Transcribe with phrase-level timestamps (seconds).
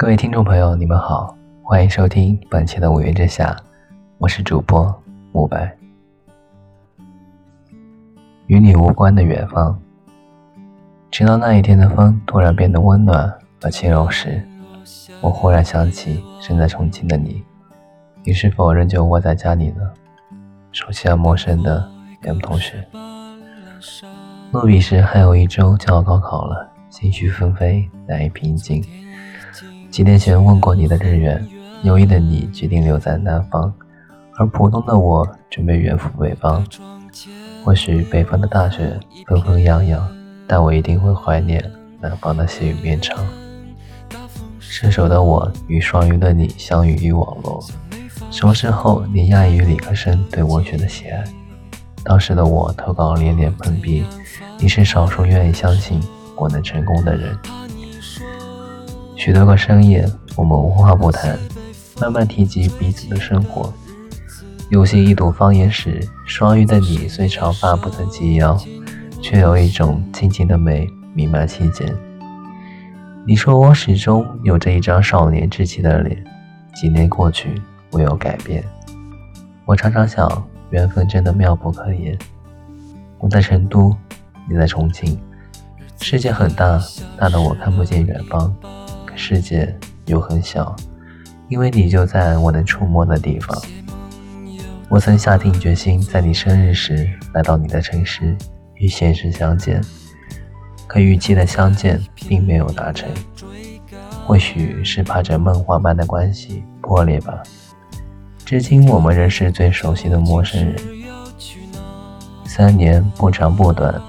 [0.00, 3.54] 各位听众朋友，你们好，欢迎收听本期的五月之下，
[4.16, 4.90] 我是主播
[5.30, 5.76] 慕白。
[8.46, 9.78] 与你无关的远方，
[11.10, 14.42] 直到那一天的风突然变得温暖而轻柔时，
[15.20, 17.44] 我忽然想起身在重庆的你，
[18.24, 19.82] 你是否仍旧窝在家里呢？
[20.72, 21.86] 熟悉而陌生的
[22.22, 22.88] M 同学，
[24.50, 28.82] 落笔时还有一周就要高考了，心绪纷飞，难以平静。
[29.90, 31.44] 几年前问过你的日元，
[31.82, 33.72] 优异的你决定留在南方，
[34.36, 36.64] 而普通的我准备远赴北方。
[37.64, 40.08] 或许北方的大雪纷纷扬扬，
[40.46, 41.62] 但我一定会怀念
[42.00, 43.18] 南方的细雨绵长。
[44.60, 47.62] 射手的我与双鱼的你相遇于网络，
[48.30, 51.24] 什么时候你讶异于理科生对文学的喜爱？
[52.04, 54.04] 当时的我投稿连连碰壁，
[54.56, 56.00] 你是少数愿意相信
[56.36, 57.36] 我能成功的人。
[59.20, 61.38] 许多个深夜，我们无话不谈，
[62.00, 63.70] 慢慢提及彼此的生活。
[64.70, 68.58] 有幸一睹芳言时，双鱼的你虽长发不曾及腰，
[69.20, 71.86] 却有一种静静的美弥漫其间。
[73.26, 76.24] 你说我始终有着一张少年稚气的脸，
[76.74, 77.60] 几年过去，
[77.92, 78.64] 未有改变。
[79.66, 82.18] 我常常想，缘分真的妙不可言。
[83.18, 83.94] 我在成都，
[84.48, 85.20] 你在重庆，
[86.00, 86.80] 世界很大，
[87.18, 88.50] 大的我看不见远方。
[89.20, 90.74] 世界又很小，
[91.50, 93.62] 因为你就在我能触摸的地方。
[94.88, 98.34] 我曾下定决心，在你生日时来到你的城市，
[98.76, 99.78] 与现实相见。
[100.86, 103.08] 可预期的相见并没有达成，
[104.26, 107.42] 或许是怕这梦幻般的关系破裂吧。
[108.44, 110.74] 至今我们仍是最熟悉的陌生人。
[112.46, 114.00] 三年不长不短，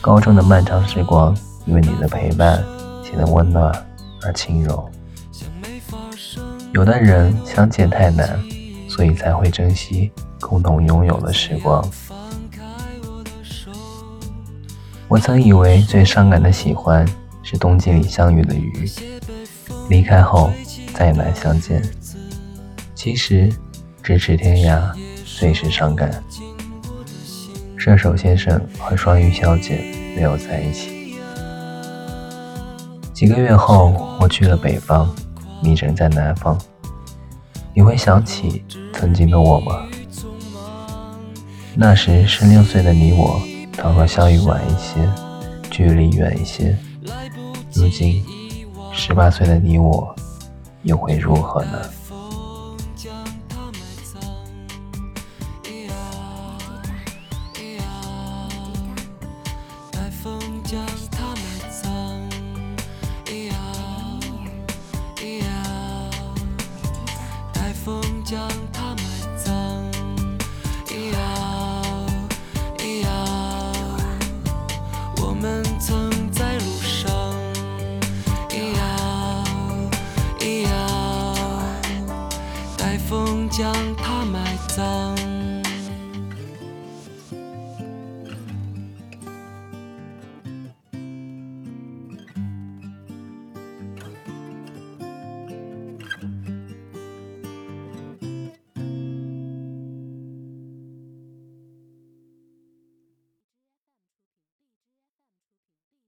[0.00, 2.64] 高中的漫长时光，因为你的陪伴
[3.02, 3.74] 显得温暖。
[4.24, 4.90] 而轻柔。
[6.72, 8.38] 有的人相见太难，
[8.88, 11.88] 所以才会珍惜共同拥有的时光。
[15.06, 17.06] 我曾以为最伤感的喜欢
[17.42, 18.90] 是冬季里相遇的鱼，
[19.88, 20.50] 离开后
[20.94, 21.82] 再难相见。
[22.94, 23.52] 其实
[24.02, 24.92] 咫尺天涯
[25.38, 26.22] 最是伤感。
[27.76, 31.03] 射手先生和双鱼小姐没有在一起。
[33.24, 33.90] 几个月后，
[34.20, 35.08] 我去了北方，
[35.62, 36.58] 你人在南方。
[37.72, 38.62] 你会想起
[38.92, 39.86] 曾经的我吗？
[41.74, 43.40] 那时十六岁的你我，
[43.72, 45.08] 倘若相遇晚一些，
[45.70, 46.76] 距离远一些，
[47.72, 48.22] 如今
[48.92, 50.14] 十八岁的你我，
[50.82, 51.80] 又会如何呢？
[68.34, 69.02] 将它埋
[69.36, 69.52] 葬，
[70.90, 71.20] 一样
[72.80, 73.08] 一样，
[75.22, 77.32] 我们曾在路上，
[78.50, 78.82] 一样
[80.40, 80.72] 一样，
[82.76, 84.13] 待风将它。